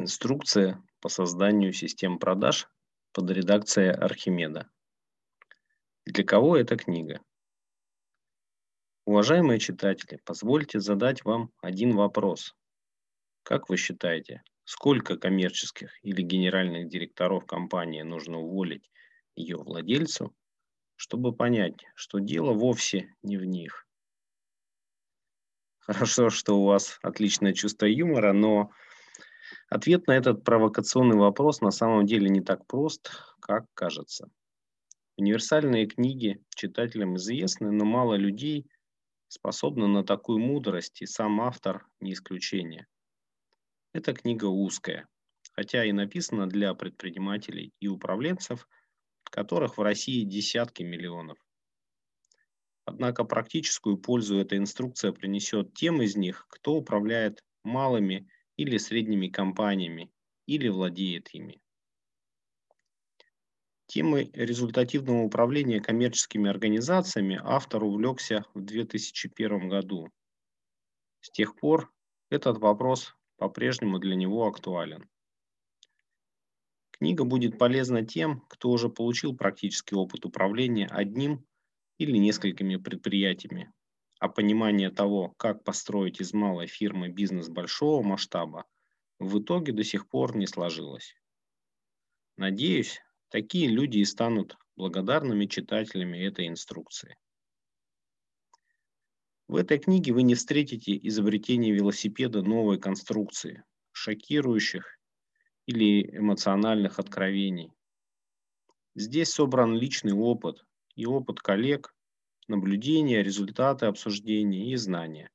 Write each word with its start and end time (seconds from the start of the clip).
Инструкция 0.00 0.80
по 1.00 1.08
созданию 1.08 1.72
систем 1.72 2.20
продаж 2.20 2.68
под 3.12 3.28
редакцией 3.32 3.90
Архимеда. 3.90 4.70
Для 6.06 6.22
кого 6.22 6.56
эта 6.56 6.76
книга? 6.76 7.20
Уважаемые 9.06 9.58
читатели, 9.58 10.20
позвольте 10.24 10.78
задать 10.78 11.24
вам 11.24 11.50
один 11.62 11.96
вопрос. 11.96 12.54
Как 13.42 13.68
вы 13.68 13.76
считаете, 13.76 14.44
сколько 14.62 15.16
коммерческих 15.16 15.90
или 16.04 16.22
генеральных 16.22 16.86
директоров 16.88 17.44
компании 17.44 18.02
нужно 18.02 18.38
уволить 18.38 18.88
ее 19.34 19.56
владельцу, 19.56 20.32
чтобы 20.94 21.34
понять, 21.34 21.84
что 21.96 22.20
дело 22.20 22.52
вовсе 22.52 23.16
не 23.22 23.36
в 23.36 23.44
них? 23.44 23.84
Хорошо, 25.80 26.30
что 26.30 26.56
у 26.56 26.66
вас 26.66 27.00
отличное 27.02 27.52
чувство 27.52 27.86
юмора, 27.86 28.32
но 28.32 28.70
ответ 29.68 30.06
на 30.06 30.12
этот 30.12 30.44
провокационный 30.44 31.16
вопрос 31.16 31.60
на 31.60 31.70
самом 31.70 32.06
деле 32.06 32.28
не 32.28 32.40
так 32.40 32.66
прост, 32.66 33.10
как 33.40 33.66
кажется. 33.74 34.28
Универсальные 35.16 35.86
книги 35.86 36.42
читателям 36.54 37.16
известны, 37.16 37.70
но 37.72 37.84
мало 37.84 38.14
людей 38.14 38.66
способны 39.28 39.86
на 39.86 40.04
такую 40.04 40.38
мудрость, 40.38 41.02
и 41.02 41.06
сам 41.06 41.40
автор 41.40 41.86
не 42.00 42.12
исключение. 42.12 42.86
Эта 43.92 44.12
книга 44.12 44.46
узкая, 44.46 45.06
хотя 45.52 45.84
и 45.84 45.92
написана 45.92 46.48
для 46.48 46.72
предпринимателей 46.74 47.72
и 47.80 47.88
управленцев, 47.88 48.66
которых 49.24 49.76
в 49.76 49.82
России 49.82 50.24
десятки 50.24 50.82
миллионов. 50.82 51.36
Однако 52.84 53.24
практическую 53.24 53.98
пользу 53.98 54.38
эта 54.38 54.56
инструкция 54.56 55.12
принесет 55.12 55.74
тем 55.74 56.00
из 56.00 56.16
них, 56.16 56.46
кто 56.48 56.74
управляет 56.74 57.44
малыми 57.62 58.26
или 58.58 58.76
средними 58.76 59.28
компаниями 59.28 60.10
или 60.46 60.68
владеет 60.68 61.28
ими. 61.32 61.62
Темой 63.86 64.30
результативного 64.34 65.22
управления 65.22 65.80
коммерческими 65.80 66.50
организациями 66.50 67.40
автор 67.42 67.84
увлекся 67.84 68.44
в 68.52 68.60
2001 68.60 69.68
году. 69.68 70.10
С 71.20 71.30
тех 71.30 71.56
пор 71.56 71.90
этот 72.30 72.58
вопрос 72.58 73.14
по-прежнему 73.36 73.98
для 73.98 74.16
него 74.16 74.46
актуален. 74.46 75.08
Книга 76.90 77.24
будет 77.24 77.58
полезна 77.58 78.04
тем, 78.04 78.40
кто 78.48 78.70
уже 78.70 78.88
получил 78.88 79.36
практический 79.36 79.94
опыт 79.94 80.26
управления 80.26 80.88
одним 80.88 81.46
или 81.96 82.18
несколькими 82.18 82.76
предприятиями, 82.76 83.72
а 84.18 84.28
понимание 84.28 84.90
того, 84.90 85.34
как 85.36 85.64
построить 85.64 86.20
из 86.20 86.32
малой 86.32 86.66
фирмы 86.66 87.08
бизнес 87.08 87.48
большого 87.48 88.02
масштаба, 88.02 88.64
в 89.18 89.40
итоге 89.40 89.72
до 89.72 89.84
сих 89.84 90.08
пор 90.08 90.36
не 90.36 90.46
сложилось. 90.46 91.14
Надеюсь, 92.36 93.00
такие 93.30 93.68
люди 93.68 93.98
и 93.98 94.04
станут 94.04 94.56
благодарными 94.76 95.46
читателями 95.46 96.18
этой 96.18 96.48
инструкции. 96.48 97.16
В 99.48 99.56
этой 99.56 99.78
книге 99.78 100.12
вы 100.12 100.22
не 100.22 100.34
встретите 100.34 100.98
изобретение 101.08 101.72
велосипеда 101.72 102.42
новой 102.42 102.78
конструкции, 102.78 103.64
шокирующих 103.92 104.98
или 105.66 106.16
эмоциональных 106.16 106.98
откровений. 106.98 107.72
Здесь 108.94 109.30
собран 109.30 109.74
личный 109.74 110.12
опыт, 110.12 110.64
и 110.96 111.06
опыт 111.06 111.40
коллег, 111.40 111.94
наблюдения, 112.48 113.22
результаты 113.22 113.86
обсуждений 113.86 114.72
и 114.72 114.76
знания. 114.76 115.30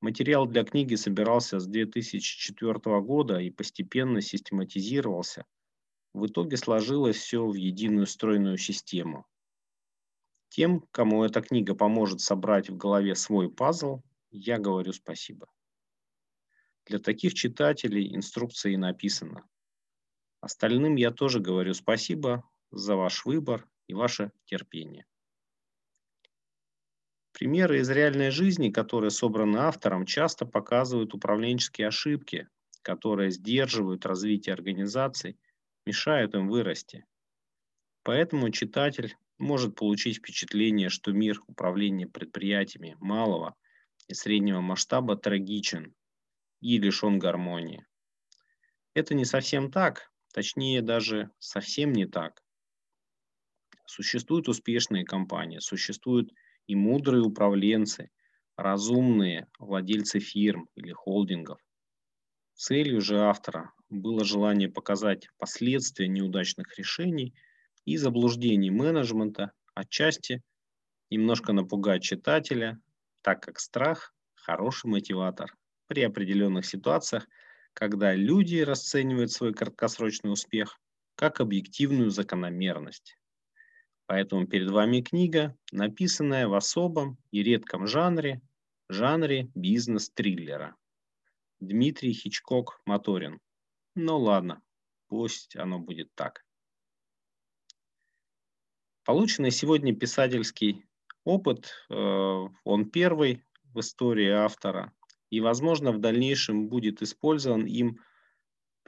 Материал 0.00 0.46
для 0.46 0.64
книги 0.64 0.94
собирался 0.94 1.60
с 1.60 1.66
2004 1.66 3.00
года 3.00 3.38
и 3.38 3.50
постепенно 3.50 4.20
систематизировался. 4.20 5.44
В 6.14 6.26
итоге 6.26 6.56
сложилось 6.56 7.16
все 7.16 7.46
в 7.46 7.54
единую 7.54 8.06
стройную 8.06 8.56
систему. 8.56 9.26
Тем, 10.48 10.80
кому 10.90 11.22
эта 11.22 11.42
книга 11.42 11.74
поможет 11.74 12.20
собрать 12.20 12.70
в 12.70 12.76
голове 12.76 13.14
свой 13.14 13.50
пазл, 13.50 14.00
я 14.30 14.58
говорю 14.58 14.92
спасибо. 14.92 15.48
Для 16.86 16.98
таких 16.98 17.34
читателей 17.34 18.16
инструкция 18.16 18.72
и 18.72 18.76
написана. 18.76 19.46
Остальным 20.40 20.96
я 20.96 21.10
тоже 21.10 21.40
говорю 21.40 21.74
спасибо 21.74 22.42
за 22.70 22.96
ваш 22.96 23.26
выбор 23.26 23.68
и 23.86 23.94
ваше 23.94 24.32
терпение. 24.46 25.06
Примеры 27.40 27.80
из 27.80 27.88
реальной 27.88 28.28
жизни, 28.28 28.68
которые 28.68 29.10
собраны 29.10 29.56
автором, 29.56 30.04
часто 30.04 30.44
показывают 30.44 31.14
управленческие 31.14 31.88
ошибки, 31.88 32.50
которые 32.82 33.30
сдерживают 33.30 34.04
развитие 34.04 34.52
организаций, 34.52 35.38
мешают 35.86 36.34
им 36.34 36.50
вырасти. 36.50 37.06
Поэтому 38.02 38.50
читатель 38.50 39.16
может 39.38 39.74
получить 39.74 40.18
впечатление, 40.18 40.90
что 40.90 41.12
мир 41.12 41.40
управления 41.46 42.06
предприятиями 42.06 42.98
малого 43.00 43.56
и 44.06 44.12
среднего 44.12 44.60
масштаба 44.60 45.16
трагичен 45.16 45.94
и 46.60 46.76
лишен 46.76 47.18
гармонии. 47.18 47.86
Это 48.92 49.14
не 49.14 49.24
совсем 49.24 49.70
так, 49.72 50.12
точнее 50.34 50.82
даже 50.82 51.30
совсем 51.38 51.92
не 51.92 52.04
так. 52.04 52.44
Существуют 53.86 54.46
успешные 54.46 55.06
компании, 55.06 55.58
существуют 55.58 56.34
и 56.70 56.76
мудрые 56.76 57.24
управленцы, 57.24 58.10
разумные 58.56 59.48
владельцы 59.58 60.20
фирм 60.20 60.68
или 60.76 60.92
холдингов. 60.92 61.58
Целью 62.54 63.00
же 63.00 63.18
автора 63.18 63.72
было 63.88 64.24
желание 64.24 64.68
показать 64.68 65.26
последствия 65.36 66.06
неудачных 66.06 66.78
решений 66.78 67.34
и 67.86 67.96
заблуждений 67.96 68.70
менеджмента, 68.70 69.50
отчасти 69.74 70.44
немножко 71.10 71.52
напугать 71.52 72.04
читателя, 72.04 72.80
так 73.22 73.42
как 73.42 73.58
страх– 73.58 74.14
хороший 74.36 74.90
мотиватор 74.90 75.56
при 75.88 76.02
определенных 76.02 76.64
ситуациях, 76.66 77.26
когда 77.74 78.14
люди 78.14 78.58
расценивают 78.58 79.32
свой 79.32 79.52
краткосрочный 79.54 80.30
успех 80.30 80.78
как 81.16 81.40
объективную 81.40 82.10
закономерность. 82.10 83.16
Поэтому 84.10 84.44
перед 84.44 84.68
вами 84.72 85.02
книга, 85.02 85.56
написанная 85.70 86.48
в 86.48 86.54
особом 86.54 87.16
и 87.30 87.44
редком 87.44 87.86
жанре, 87.86 88.42
жанре 88.88 89.52
бизнес-триллера. 89.54 90.74
Дмитрий 91.60 92.12
Хичкок 92.12 92.80
Моторин. 92.86 93.38
Ну 93.94 94.18
ладно, 94.18 94.62
пусть 95.06 95.54
оно 95.54 95.78
будет 95.78 96.12
так. 96.16 96.44
Полученный 99.04 99.52
сегодня 99.52 99.94
писательский 99.94 100.84
опыт, 101.22 101.70
э, 101.88 101.94
он 102.64 102.90
первый 102.90 103.44
в 103.62 103.78
истории 103.78 104.30
автора, 104.30 104.92
и, 105.30 105.38
возможно, 105.38 105.92
в 105.92 106.00
дальнейшем 106.00 106.68
будет 106.68 107.00
использован 107.00 107.64
им 107.64 108.00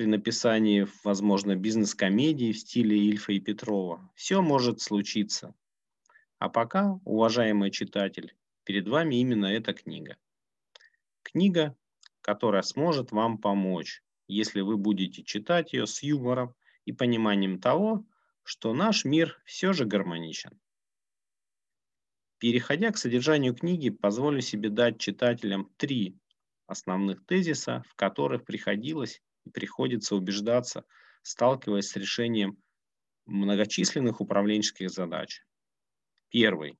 при 0.00 0.06
написании, 0.06 0.86
возможно, 1.04 1.56
бизнес-комедии 1.56 2.52
в 2.52 2.58
стиле 2.58 2.96
Ильфа 2.96 3.32
и 3.32 3.38
Петрова. 3.38 4.10
Все 4.14 4.40
может 4.40 4.80
случиться. 4.80 5.54
А 6.38 6.48
пока, 6.48 6.98
уважаемый 7.04 7.70
читатель, 7.70 8.34
перед 8.64 8.88
вами 8.88 9.16
именно 9.16 9.44
эта 9.44 9.74
книга. 9.74 10.16
Книга, 11.22 11.76
которая 12.22 12.62
сможет 12.62 13.12
вам 13.12 13.36
помочь, 13.36 14.02
если 14.26 14.62
вы 14.62 14.78
будете 14.78 15.22
читать 15.22 15.74
ее 15.74 15.86
с 15.86 16.02
юмором 16.02 16.54
и 16.86 16.92
пониманием 16.92 17.60
того, 17.60 18.06
что 18.42 18.72
наш 18.72 19.04
мир 19.04 19.38
все 19.44 19.74
же 19.74 19.84
гармоничен. 19.84 20.58
Переходя 22.38 22.90
к 22.90 22.96
содержанию 22.96 23.54
книги, 23.54 23.90
позволю 23.90 24.40
себе 24.40 24.70
дать 24.70 24.98
читателям 24.98 25.70
три 25.76 26.16
основных 26.66 27.26
тезиса, 27.26 27.84
в 27.86 27.94
которых 27.96 28.46
приходилось 28.46 29.20
приходится 29.50 30.16
убеждаться, 30.16 30.84
сталкиваясь 31.22 31.88
с 31.88 31.96
решением 31.96 32.56
многочисленных 33.26 34.20
управленческих 34.20 34.90
задач. 34.90 35.42
Первый. 36.30 36.78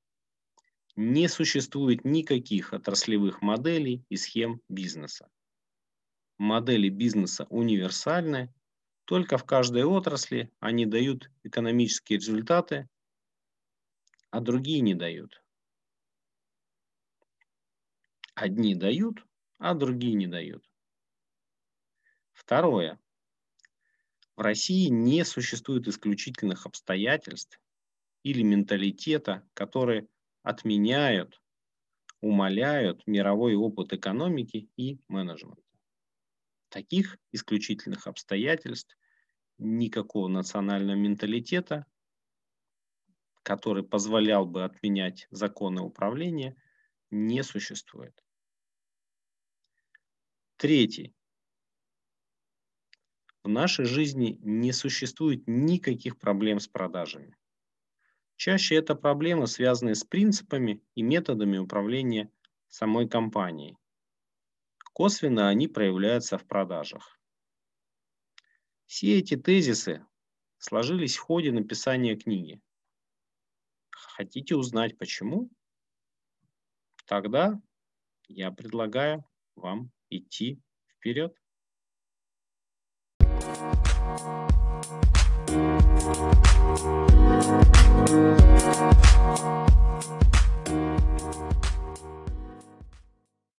Не 0.95 1.27
существует 1.29 2.03
никаких 2.03 2.73
отраслевых 2.73 3.41
моделей 3.41 4.05
и 4.09 4.17
схем 4.17 4.61
бизнеса. 4.67 5.29
Модели 6.37 6.89
бизнеса 6.89 7.45
универсальны, 7.49 8.53
только 9.05 9.37
в 9.37 9.45
каждой 9.45 9.83
отрасли 9.83 10.51
они 10.59 10.85
дают 10.85 11.29
экономические 11.43 12.19
результаты, 12.19 12.89
а 14.31 14.39
другие 14.39 14.81
не 14.81 14.95
дают. 14.95 15.43
Одни 18.33 18.75
дают, 18.75 19.25
а 19.59 19.73
другие 19.73 20.15
не 20.15 20.27
дают. 20.27 20.70
Второе. 22.41 22.99
В 24.35 24.41
России 24.41 24.87
не 24.87 25.23
существует 25.23 25.87
исключительных 25.87 26.65
обстоятельств 26.65 27.61
или 28.23 28.41
менталитета, 28.41 29.47
которые 29.53 30.07
отменяют, 30.41 31.39
умаляют 32.19 33.05
мировой 33.05 33.53
опыт 33.53 33.93
экономики 33.93 34.69
и 34.75 34.99
менеджмента. 35.07 35.61
таких 36.69 37.19
исключительных 37.31 38.07
обстоятельств 38.07 38.97
никакого 39.59 40.27
национального 40.27 40.97
менталитета, 40.97 41.85
который 43.43 43.83
позволял 43.83 44.47
бы 44.47 44.63
отменять 44.63 45.27
законы 45.29 45.81
управления, 45.81 46.55
не 47.11 47.43
существует. 47.43 48.19
Третий. 50.57 51.13
В 53.43 53.49
нашей 53.49 53.85
жизни 53.85 54.37
не 54.41 54.71
существует 54.71 55.43
никаких 55.47 56.19
проблем 56.19 56.59
с 56.59 56.67
продажами. 56.67 57.35
Чаще 58.35 58.75
это 58.75 58.95
проблемы, 58.95 59.47
связанные 59.47 59.95
с 59.95 60.03
принципами 60.03 60.83
и 60.95 61.01
методами 61.01 61.57
управления 61.57 62.31
самой 62.67 63.07
компанией. 63.07 63.77
Косвенно 64.93 65.49
они 65.49 65.67
проявляются 65.67 66.37
в 66.37 66.45
продажах. 66.45 67.19
Все 68.85 69.17
эти 69.17 69.37
тезисы 69.37 70.05
сложились 70.57 71.15
в 71.15 71.21
ходе 71.21 71.51
написания 71.51 72.15
книги. 72.15 72.61
Хотите 73.89 74.55
узнать 74.55 74.97
почему? 74.97 75.49
Тогда 77.05 77.59
я 78.27 78.51
предлагаю 78.51 79.25
вам 79.55 79.91
идти 80.09 80.61
вперед. 80.87 81.40
Thank 86.13 88.09
you. 88.09 88.40